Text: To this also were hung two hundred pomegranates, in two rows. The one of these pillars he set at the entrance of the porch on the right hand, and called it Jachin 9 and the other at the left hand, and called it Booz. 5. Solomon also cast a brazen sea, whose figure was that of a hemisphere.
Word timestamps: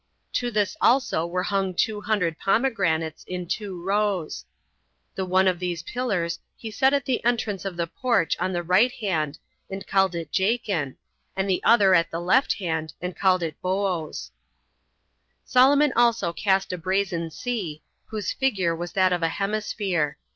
To 0.33 0.49
this 0.49 0.75
also 0.81 1.27
were 1.27 1.43
hung 1.43 1.75
two 1.75 2.01
hundred 2.01 2.39
pomegranates, 2.39 3.23
in 3.27 3.45
two 3.47 3.79
rows. 3.79 4.45
The 5.13 5.25
one 5.27 5.47
of 5.47 5.59
these 5.59 5.83
pillars 5.83 6.39
he 6.57 6.71
set 6.71 6.91
at 6.91 7.05
the 7.05 7.23
entrance 7.23 7.65
of 7.65 7.77
the 7.77 7.85
porch 7.85 8.35
on 8.39 8.51
the 8.51 8.63
right 8.63 8.91
hand, 8.93 9.37
and 9.69 9.85
called 9.85 10.15
it 10.15 10.31
Jachin 10.31 10.97
9 11.37 11.37
and 11.37 11.47
the 11.47 11.63
other 11.63 11.93
at 11.93 12.09
the 12.09 12.19
left 12.19 12.53
hand, 12.55 12.95
and 12.99 13.15
called 13.15 13.43
it 13.43 13.61
Booz. 13.61 14.31
5. 15.41 15.41
Solomon 15.51 15.93
also 15.95 16.33
cast 16.33 16.73
a 16.73 16.79
brazen 16.79 17.29
sea, 17.29 17.83
whose 18.07 18.31
figure 18.33 18.75
was 18.75 18.93
that 18.93 19.13
of 19.13 19.21
a 19.21 19.29
hemisphere. 19.29 20.17